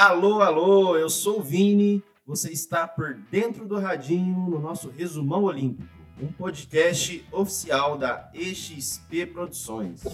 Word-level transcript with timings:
Alô, 0.00 0.42
alô, 0.42 0.96
eu 0.96 1.10
sou 1.10 1.40
o 1.40 1.42
Vini. 1.42 2.04
Você 2.24 2.52
está 2.52 2.86
por 2.86 3.14
dentro 3.32 3.66
do 3.66 3.80
radinho 3.80 4.48
no 4.48 4.60
nosso 4.60 4.90
Resumão 4.90 5.42
Olímpico, 5.42 5.88
um 6.22 6.28
podcast 6.28 7.26
oficial 7.32 7.98
da 7.98 8.30
EXP 8.32 9.26
Produções. 9.26 10.04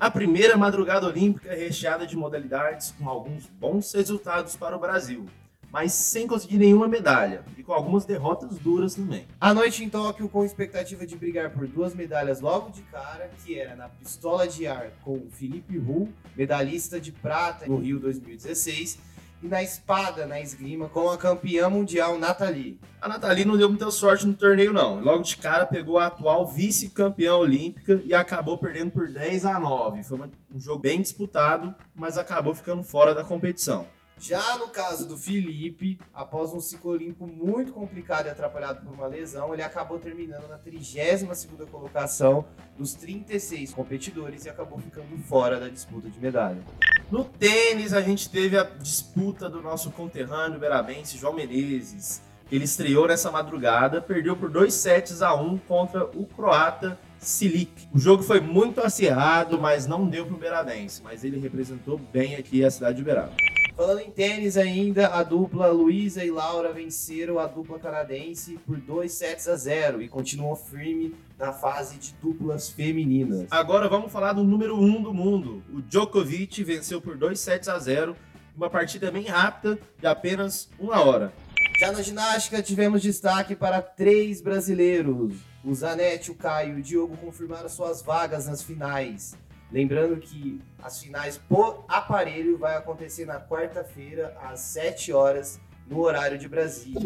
A 0.00 0.10
primeira 0.10 0.56
madrugada 0.56 1.06
olímpica 1.06 1.54
recheada 1.54 2.04
de 2.04 2.16
modalidades 2.16 2.92
com 2.98 3.08
alguns 3.08 3.46
bons 3.46 3.92
resultados 3.92 4.56
para 4.56 4.76
o 4.76 4.80
Brasil, 4.80 5.26
mas 5.72 5.92
sem 5.92 6.26
conseguir 6.26 6.58
nenhuma 6.58 6.88
medalha 6.88 7.44
e 7.56 7.62
com 7.62 7.72
algumas 7.72 8.04
derrotas 8.04 8.58
duras 8.58 8.94
também. 8.94 9.26
A 9.40 9.54
noite 9.54 9.84
em 9.84 9.88
Tóquio 9.88 10.28
com 10.28 10.44
expectativa 10.44 11.06
de 11.06 11.16
brigar 11.16 11.50
por 11.50 11.66
duas 11.66 11.94
medalhas 11.94 12.40
logo 12.40 12.70
de 12.70 12.82
cara, 12.82 13.30
que 13.44 13.58
era 13.58 13.76
na 13.76 13.88
pistola 13.88 14.46
de 14.46 14.66
ar 14.66 14.90
com 15.02 15.14
o 15.14 15.28
Felipe 15.30 15.78
Hu, 15.78 16.08
medalhista 16.36 17.00
de 17.00 17.12
prata 17.12 17.66
no 17.66 17.76
Rio 17.76 17.98
2016, 17.98 18.98
e 19.42 19.48
na 19.48 19.62
espada, 19.62 20.26
na 20.26 20.38
esgrima, 20.40 20.88
com 20.88 21.08
a 21.08 21.16
campeã 21.16 21.70
mundial 21.70 22.18
Nathalie. 22.18 22.78
A 23.00 23.08
Nathalie 23.08 23.46
não 23.46 23.56
deu 23.56 23.70
muita 23.70 23.90
sorte 23.90 24.26
no 24.26 24.34
torneio, 24.34 24.72
não. 24.72 25.00
Logo 25.00 25.22
de 25.22 25.36
cara 25.36 25.64
pegou 25.64 25.98
a 25.98 26.06
atual 26.06 26.46
vice-campeã 26.46 27.34
olímpica 27.34 28.02
e 28.04 28.12
acabou 28.12 28.58
perdendo 28.58 28.90
por 28.90 29.08
10 29.08 29.46
a 29.46 29.58
9. 29.58 30.02
Foi 30.02 30.18
um 30.54 30.60
jogo 30.60 30.80
bem 30.80 31.00
disputado, 31.00 31.74
mas 31.94 32.18
acabou 32.18 32.54
ficando 32.54 32.82
fora 32.82 33.14
da 33.14 33.24
competição. 33.24 33.86
Já 34.20 34.58
no 34.58 34.68
caso 34.68 35.08
do 35.08 35.16
Felipe, 35.16 35.98
após 36.12 36.52
um 36.52 36.60
ciclo 36.60 36.90
olímpico 36.90 37.26
muito 37.26 37.72
complicado 37.72 38.26
e 38.26 38.28
atrapalhado 38.28 38.84
por 38.84 38.92
uma 38.92 39.06
lesão, 39.06 39.54
ele 39.54 39.62
acabou 39.62 39.98
terminando 39.98 40.46
na 40.46 40.58
32ª 40.58 41.66
colocação 41.70 42.44
dos 42.76 42.92
36 42.92 43.72
competidores 43.72 44.44
e 44.44 44.50
acabou 44.50 44.78
ficando 44.78 45.16
fora 45.24 45.58
da 45.58 45.70
disputa 45.70 46.10
de 46.10 46.20
medalha. 46.20 46.62
No 47.10 47.24
tênis, 47.24 47.94
a 47.94 48.02
gente 48.02 48.28
teve 48.28 48.58
a 48.58 48.64
disputa 48.64 49.48
do 49.48 49.62
nosso 49.62 49.90
conterrâneo 49.90 50.60
berabense 50.60 51.16
João 51.16 51.32
Menezes. 51.32 52.20
Ele 52.52 52.64
estreou 52.64 53.08
nessa 53.08 53.30
madrugada, 53.30 54.02
perdeu 54.02 54.36
por 54.36 54.50
2 54.50 54.74
sets 54.74 55.22
a 55.22 55.34
1 55.34 55.56
contra 55.66 56.04
o 56.04 56.26
croata 56.26 56.98
Silic. 57.18 57.88
O 57.90 57.98
jogo 57.98 58.22
foi 58.22 58.40
muito 58.40 58.82
acirrado, 58.82 59.58
mas 59.58 59.86
não 59.86 60.06
deu 60.06 60.26
para 60.26 60.34
o 60.34 60.38
Berabense, 60.38 61.02
mas 61.02 61.22
ele 61.24 61.38
representou 61.38 61.96
bem 61.96 62.34
aqui 62.34 62.64
a 62.64 62.70
cidade 62.70 62.96
de 62.96 63.02
Uberaba. 63.02 63.32
Falando 63.80 64.00
em 64.00 64.10
tênis 64.10 64.58
ainda, 64.58 65.06
a 65.06 65.22
dupla 65.22 65.68
Luísa 65.68 66.22
e 66.22 66.30
Laura 66.30 66.70
venceram 66.70 67.38
a 67.38 67.46
dupla 67.46 67.78
canadense 67.78 68.58
por 68.66 68.76
2 68.76 69.10
sets 69.10 69.48
a 69.48 69.56
0 69.56 70.02
e 70.02 70.08
continuam 70.08 70.54
firme 70.54 71.14
na 71.38 71.50
fase 71.50 71.96
de 71.96 72.12
duplas 72.20 72.68
femininas. 72.68 73.46
Agora 73.50 73.88
vamos 73.88 74.12
falar 74.12 74.34
do 74.34 74.44
número 74.44 74.76
1 74.76 74.84
um 74.84 75.02
do 75.02 75.14
mundo. 75.14 75.62
O 75.72 75.80
Djokovic 75.80 76.62
venceu 76.62 77.00
por 77.00 77.16
2 77.16 77.40
sets 77.40 77.68
a 77.70 77.78
0, 77.78 78.14
uma 78.54 78.68
partida 78.68 79.10
bem 79.10 79.24
rápida 79.24 79.78
de 79.98 80.06
apenas 80.06 80.68
uma 80.78 81.02
hora. 81.02 81.32
Já 81.80 81.90
na 81.90 82.02
ginástica 82.02 82.62
tivemos 82.62 83.00
destaque 83.00 83.56
para 83.56 83.80
três 83.80 84.42
brasileiros. 84.42 85.36
O 85.64 85.74
Zanetti, 85.74 86.30
o 86.30 86.34
Caio 86.34 86.76
e 86.76 86.80
o 86.80 86.82
Diogo 86.82 87.16
confirmaram 87.16 87.70
suas 87.70 88.02
vagas 88.02 88.46
nas 88.46 88.62
finais. 88.62 89.34
Lembrando 89.72 90.16
que 90.16 90.60
as 90.82 91.00
finais 91.00 91.38
por 91.48 91.84
aparelho 91.88 92.58
vai 92.58 92.76
acontecer 92.76 93.24
na 93.24 93.40
quarta-feira, 93.40 94.36
às 94.42 94.60
7 94.60 95.12
horas, 95.12 95.60
no 95.88 96.00
horário 96.00 96.36
de 96.36 96.48
Brasília. 96.48 97.00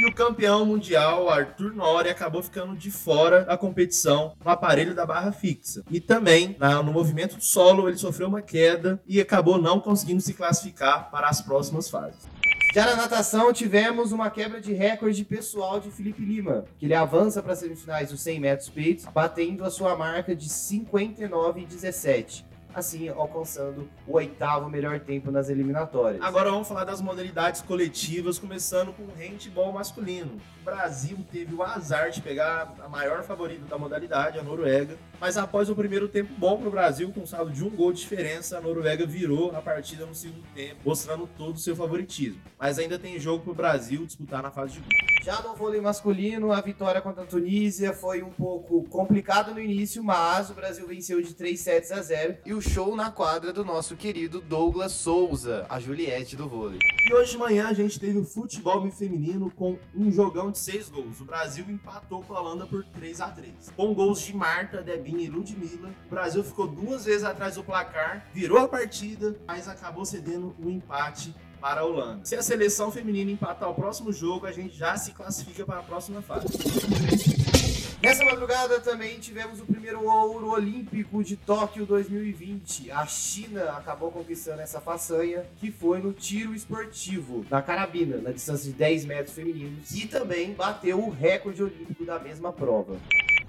E 0.00 0.06
o 0.06 0.14
campeão 0.14 0.64
mundial, 0.64 1.28
Arthur 1.28 1.74
Nori, 1.74 2.08
acabou 2.08 2.40
ficando 2.40 2.76
de 2.76 2.90
fora 2.90 3.44
da 3.44 3.58
competição 3.58 4.34
no 4.42 4.50
aparelho 4.50 4.94
da 4.94 5.04
barra 5.04 5.32
fixa. 5.32 5.82
E 5.90 6.00
também, 6.00 6.56
no 6.84 6.92
movimento 6.92 7.36
solo, 7.40 7.88
ele 7.88 7.98
sofreu 7.98 8.28
uma 8.28 8.40
queda 8.40 9.02
e 9.06 9.20
acabou 9.20 9.60
não 9.60 9.80
conseguindo 9.80 10.20
se 10.20 10.34
classificar 10.34 11.10
para 11.10 11.28
as 11.28 11.42
próximas 11.42 11.90
fases. 11.90 12.28
Já 12.78 12.86
na 12.86 12.94
natação, 12.94 13.52
tivemos 13.52 14.12
uma 14.12 14.30
quebra 14.30 14.60
de 14.60 14.72
recorde 14.72 15.24
pessoal 15.24 15.80
de 15.80 15.90
Felipe 15.90 16.24
Lima, 16.24 16.64
que 16.78 16.86
ele 16.86 16.94
avança 16.94 17.42
para 17.42 17.52
as 17.52 17.58
semifinais 17.58 18.10
dos 18.10 18.20
100 18.20 18.38
metros 18.38 18.68
peitos, 18.68 19.04
batendo 19.06 19.64
a 19.64 19.70
sua 19.70 19.96
marca 19.96 20.32
de 20.32 20.48
59,17 20.48 22.44
assim 22.74 23.08
alcançando 23.08 23.88
o 24.06 24.14
oitavo 24.14 24.68
melhor 24.68 25.00
tempo 25.00 25.30
nas 25.30 25.48
eliminatórias. 25.48 26.22
Agora 26.22 26.50
vamos 26.50 26.68
falar 26.68 26.84
das 26.84 27.00
modalidades 27.00 27.62
coletivas, 27.62 28.38
começando 28.38 28.92
com 28.92 29.02
o 29.02 29.12
handball 29.16 29.72
masculino. 29.72 30.40
O 30.60 30.64
Brasil 30.64 31.18
teve 31.32 31.54
o 31.54 31.62
azar 31.62 32.10
de 32.10 32.20
pegar 32.20 32.74
a 32.84 32.88
maior 32.88 33.22
favorita 33.22 33.64
da 33.64 33.78
modalidade, 33.78 34.38
a 34.38 34.42
Noruega, 34.42 34.96
mas 35.20 35.36
após 35.36 35.70
o 35.70 35.74
primeiro 35.74 36.08
tempo 36.08 36.32
bom 36.36 36.58
para 36.58 36.68
o 36.68 36.70
Brasil, 36.70 37.10
com 37.12 37.20
um 37.20 37.26
saldo 37.26 37.50
de 37.50 37.64
um 37.64 37.70
gol 37.70 37.92
de 37.92 38.00
diferença, 38.00 38.58
a 38.58 38.60
Noruega 38.60 39.06
virou 39.06 39.56
a 39.56 39.62
partida 39.62 40.04
no 40.04 40.14
segundo 40.14 40.44
tempo, 40.54 40.80
mostrando 40.84 41.28
todo 41.36 41.56
o 41.56 41.58
seu 41.58 41.74
favoritismo. 41.74 42.40
Mas 42.58 42.78
ainda 42.78 42.98
tem 42.98 43.18
jogo 43.18 43.42
para 43.44 43.52
o 43.52 43.54
Brasil 43.54 44.04
disputar 44.04 44.42
na 44.42 44.50
fase 44.50 44.74
de 44.74 44.80
grupo. 44.80 45.08
Já 45.22 45.42
no 45.42 45.54
vôlei 45.54 45.80
masculino, 45.80 46.52
a 46.52 46.60
vitória 46.60 47.00
contra 47.00 47.22
a 47.22 47.26
Tunísia 47.26 47.92
foi 47.92 48.22
um 48.22 48.30
pouco 48.30 48.84
complicado 48.84 49.52
no 49.52 49.60
início, 49.60 50.02
mas 50.02 50.48
o 50.48 50.54
Brasil 50.54 50.86
venceu 50.86 51.20
de 51.20 51.34
3 51.34 51.58
sets 51.58 51.92
a 51.92 52.00
0 52.00 52.36
e 52.46 52.54
o 52.54 52.57
show 52.60 52.96
na 52.96 53.10
quadra 53.10 53.52
do 53.52 53.64
nosso 53.64 53.96
querido 53.96 54.40
Douglas 54.40 54.92
Souza, 54.92 55.66
a 55.68 55.78
Juliette 55.78 56.36
do 56.36 56.48
vôlei. 56.48 56.78
E 57.08 57.14
hoje 57.14 57.32
de 57.32 57.38
manhã 57.38 57.68
a 57.68 57.72
gente 57.72 57.98
teve 57.98 58.18
o 58.18 58.24
futebol 58.24 58.90
feminino 58.90 59.50
com 59.50 59.78
um 59.94 60.10
jogão 60.10 60.50
de 60.50 60.58
6 60.58 60.88
gols. 60.88 61.20
O 61.20 61.24
Brasil 61.24 61.64
empatou 61.68 62.22
com 62.22 62.34
a 62.34 62.40
Holanda 62.40 62.66
por 62.66 62.84
3 62.84 63.20
a 63.20 63.28
3 63.28 63.72
Com 63.76 63.94
gols 63.94 64.20
de 64.20 64.34
Marta, 64.34 64.82
Debinha 64.82 65.24
e 65.24 65.28
Ludmilla, 65.28 65.90
o 66.06 66.10
Brasil 66.10 66.44
ficou 66.44 66.66
duas 66.66 67.04
vezes 67.04 67.24
atrás 67.24 67.54
do 67.54 67.64
placar, 67.64 68.26
virou 68.32 68.58
a 68.58 68.68
partida, 68.68 69.36
mas 69.46 69.68
acabou 69.68 70.04
cedendo 70.04 70.54
o 70.58 70.66
um 70.66 70.70
empate 70.70 71.34
para 71.60 71.80
a 71.80 71.84
Holanda. 71.84 72.24
Se 72.24 72.36
a 72.36 72.42
seleção 72.42 72.90
feminina 72.90 73.30
empatar 73.30 73.68
o 73.68 73.74
próximo 73.74 74.12
jogo, 74.12 74.46
a 74.46 74.52
gente 74.52 74.76
já 74.76 74.96
se 74.96 75.12
classifica 75.12 75.64
para 75.64 75.80
a 75.80 75.82
próxima 75.82 76.22
fase. 76.22 76.46
Nessa 78.00 78.24
madrugada 78.24 78.78
também 78.78 79.18
tivemos 79.18 79.58
o 79.60 79.66
primeiro 79.66 80.04
ouro 80.04 80.50
olímpico 80.50 81.24
de 81.24 81.36
Tóquio 81.36 81.84
2020. 81.84 82.92
A 82.92 83.04
China 83.06 83.72
acabou 83.72 84.12
conquistando 84.12 84.60
essa 84.60 84.80
façanha, 84.80 85.44
que 85.56 85.72
foi 85.72 85.98
no 85.98 86.12
tiro 86.12 86.54
esportivo, 86.54 87.44
na 87.50 87.60
carabina, 87.60 88.18
na 88.18 88.30
distância 88.30 88.70
de 88.70 88.78
10 88.78 89.04
metros 89.04 89.34
femininos, 89.34 89.90
e 89.90 90.06
também 90.06 90.52
bateu 90.52 91.00
o 91.00 91.10
recorde 91.10 91.60
olímpico 91.60 92.04
da 92.04 92.20
mesma 92.20 92.52
prova. 92.52 92.96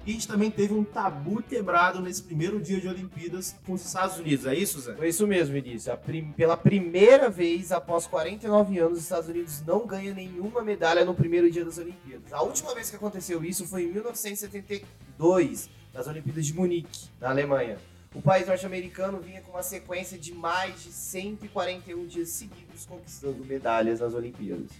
E 0.06 0.10
a 0.10 0.14
gente 0.14 0.26
também 0.26 0.50
teve 0.50 0.72
um 0.72 0.82
tabu 0.82 1.42
quebrado 1.42 2.00
nesse 2.00 2.22
primeiro 2.22 2.58
dia 2.58 2.80
de 2.80 2.88
Olimpíadas 2.88 3.54
com 3.66 3.74
os 3.74 3.84
Estados 3.84 4.16
Unidos, 4.16 4.46
é 4.46 4.54
isso, 4.54 4.80
Zé? 4.80 4.94
Foi 4.94 5.08
isso 5.08 5.26
mesmo, 5.26 5.52
Vinícius. 5.52 5.94
Prim... 5.98 6.32
Pela 6.32 6.56
primeira 6.56 7.28
vez, 7.28 7.70
após 7.70 8.06
49 8.06 8.78
anos, 8.78 8.98
os 8.98 9.04
Estados 9.04 9.28
Unidos 9.28 9.62
não 9.66 9.86
ganham 9.86 10.14
nenhuma 10.14 10.62
medalha 10.62 11.04
no 11.04 11.14
primeiro 11.14 11.50
dia 11.50 11.66
das 11.66 11.76
Olimpíadas. 11.76 12.32
A 12.32 12.40
última 12.40 12.74
vez 12.74 12.88
que 12.88 12.96
aconteceu 12.96 13.44
isso 13.44 13.66
foi 13.66 13.84
em 13.84 13.92
1972, 13.92 15.68
nas 15.92 16.06
Olimpíadas 16.06 16.46
de 16.46 16.54
Munique, 16.54 17.08
na 17.20 17.28
Alemanha. 17.28 17.76
O 18.14 18.22
país 18.22 18.46
norte-americano 18.48 19.20
vinha 19.20 19.42
com 19.42 19.52
uma 19.52 19.62
sequência 19.62 20.18
de 20.18 20.34
mais 20.34 20.82
de 20.82 20.90
141 20.90 22.06
dias 22.06 22.30
seguidos 22.30 22.86
conquistando 22.86 23.44
medalhas 23.44 24.00
nas 24.00 24.14
Olimpíadas. 24.14 24.70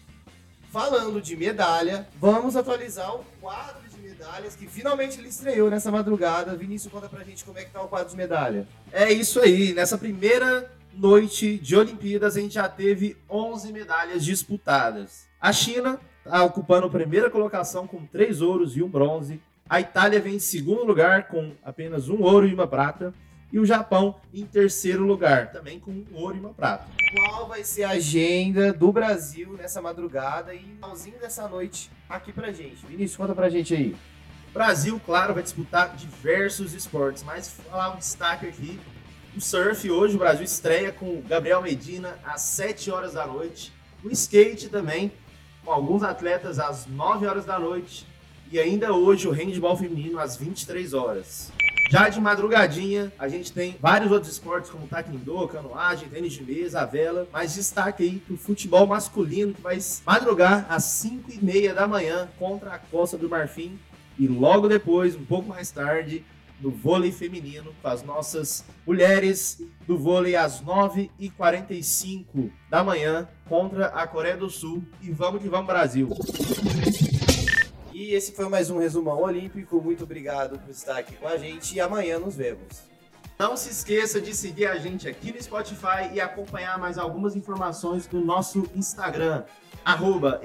Falando 0.71 1.21
de 1.21 1.37
medalha, 1.37 2.07
vamos 2.21 2.55
atualizar 2.55 3.13
o 3.17 3.25
quadro 3.41 3.83
de 3.89 4.09
medalhas 4.09 4.55
que 4.55 4.69
finalmente 4.69 5.19
ele 5.19 5.29
estreou 5.29 5.69
nessa 5.69 5.91
madrugada. 5.91 6.57
Vinícius, 6.57 6.93
conta 6.93 7.09
pra 7.09 7.25
gente 7.25 7.45
como 7.45 7.59
é 7.59 7.65
que 7.65 7.73
tá 7.73 7.83
o 7.83 7.89
quadro 7.89 8.11
de 8.11 8.17
medalha. 8.17 8.69
É 8.93 9.13
isso 9.13 9.41
aí, 9.41 9.73
nessa 9.73 9.99
primeira 9.99 10.71
noite 10.95 11.59
de 11.59 11.75
Olimpíadas 11.75 12.37
a 12.37 12.41
gente 12.41 12.55
já 12.55 12.69
teve 12.69 13.17
11 13.29 13.73
medalhas 13.73 14.25
disputadas. 14.25 15.27
A 15.41 15.53
China 15.53 15.99
está 16.25 16.45
ocupando 16.45 16.87
a 16.87 16.91
primeira 16.91 17.29
colocação 17.29 17.89
com 17.89 18.07
três 18.07 18.41
ouros 18.41 18.77
e 18.77 18.83
um 18.83 18.89
bronze. 18.89 19.43
A 19.69 19.81
Itália 19.81 20.21
vem 20.21 20.37
em 20.37 20.41
segundo 20.41 20.85
lugar 20.85 21.27
com 21.27 21.53
apenas 21.65 22.09
um 22.09 22.23
ouro 22.23 22.47
e 22.47 22.55
uma 22.55 22.69
prata 22.69 23.13
e 23.53 23.59
o 23.59 23.67
Japão 23.67 24.17
em 24.33 24.45
terceiro 24.47 25.05
lugar, 25.05 25.51
também 25.53 25.81
com 25.81 25.91
um 25.91 26.07
ouro 26.13 26.37
e 26.37 26.41
uma 26.41 26.55
prata. 26.55 26.87
Qual 27.15 27.49
vai 27.49 27.65
ser 27.65 27.85
a 27.85 27.91
agenda 27.91 28.73
do 28.73 28.93
Brasil 28.93 29.55
nessa 29.55 29.83
madrugada 29.83 30.55
e 30.55 30.59
finalzinho 30.59 31.19
dessa 31.19 31.49
noite 31.49 31.91
aqui 32.09 32.33
pra 32.33 32.53
gente? 32.53 32.87
Vinícius, 32.87 33.17
conta 33.17 33.35
pra 33.35 33.49
gente 33.49 33.75
aí. 33.75 33.97
Brasil, 34.53 35.01
claro, 35.05 35.35
vai 35.35 35.43
disputar 35.43 35.95
diversos 35.97 36.75
esportes, 36.75 37.23
mas 37.23 37.49
falar 37.49 37.95
um 37.95 37.99
destaque 37.99 38.47
aqui. 38.47 38.79
O 39.37 39.41
surf, 39.41 39.89
hoje 39.89 40.17
o 40.17 40.19
Brasil 40.19 40.45
estreia 40.45 40.91
com 40.91 41.07
o 41.07 41.23
Gabriel 41.23 41.63
Medina 41.63 42.19
às 42.25 42.43
7 42.43 42.91
horas 42.91 43.13
da 43.13 43.27
noite. 43.27 43.73
O 44.03 44.11
skate 44.11 44.69
também, 44.69 45.13
com 45.65 45.71
alguns 45.71 46.03
atletas 46.03 46.59
às 46.59 46.87
9 46.87 47.27
horas 47.27 47.45
da 47.45 47.59
noite. 47.59 48.07
E 48.51 48.59
ainda 48.59 48.93
hoje 48.93 49.29
o 49.29 49.31
handball 49.31 49.77
feminino 49.77 50.19
às 50.19 50.37
23 50.37 50.95
horas. 50.95 51.53
Já 51.91 52.09
de 52.09 52.21
madrugadinha, 52.21 53.13
a 53.19 53.27
gente 53.27 53.53
tem 53.53 53.77
vários 53.81 54.13
outros 54.13 54.31
esportes 54.31 54.71
como 54.71 54.87
taekwondo, 54.87 55.49
canoagem, 55.49 56.09
tênis 56.09 56.35
de 56.35 56.45
mesa, 56.45 56.83
a 56.83 56.87
vela, 56.87 57.27
mas 57.33 57.53
destaque 57.53 58.05
aí 58.05 58.19
pro 58.21 58.37
futebol 58.37 58.87
masculino 58.87 59.53
que 59.53 59.61
vai 59.61 59.77
madrugar 60.07 60.67
às 60.69 60.85
5 60.85 61.33
e 61.33 61.45
meia 61.45 61.75
da 61.75 61.89
manhã 61.89 62.29
contra 62.39 62.75
a 62.75 62.79
Costa 62.79 63.19
do 63.19 63.29
Marfim 63.29 63.77
e 64.17 64.29
logo 64.29 64.69
depois, 64.69 65.17
um 65.17 65.25
pouco 65.25 65.49
mais 65.49 65.73
tarde, 65.73 66.25
do 66.61 66.71
vôlei 66.71 67.11
feminino 67.11 67.75
com 67.83 67.89
as 67.89 68.05
nossas 68.05 68.65
mulheres 68.87 69.61
do 69.85 69.99
vôlei 69.99 70.37
às 70.37 70.63
9h45 70.63 72.53
da 72.71 72.85
manhã 72.85 73.27
contra 73.49 73.87
a 73.87 74.07
Coreia 74.07 74.37
do 74.37 74.49
Sul. 74.49 74.85
E 75.03 75.11
vamos 75.11 75.43
que 75.43 75.49
vamos, 75.49 75.67
Brasil! 75.67 76.09
E 78.01 78.15
esse 78.15 78.33
foi 78.33 78.49
mais 78.49 78.71
um 78.71 78.79
resumão 78.79 79.21
olímpico. 79.21 79.79
Muito 79.79 80.05
obrigado 80.05 80.59
por 80.59 80.71
estar 80.71 80.97
aqui 80.97 81.15
com 81.17 81.29
a 81.29 81.37
gente 81.37 81.75
e 81.75 81.81
amanhã 81.81 82.19
nos 82.19 82.35
vemos. 82.35 82.81
Não 83.39 83.59
se 83.59 83.69
esqueça 83.69 84.19
de 84.19 84.35
seguir 84.35 84.69
a 84.69 84.79
gente 84.79 85.07
aqui 85.07 85.31
no 85.31 85.43
Spotify 85.43 86.09
e 86.11 86.19
acompanhar 86.19 86.79
mais 86.79 86.97
algumas 86.97 87.37
informações 87.37 88.07
do 88.07 88.19
nosso 88.25 88.67
Instagram, 88.75 89.45
arroba. 89.85 90.41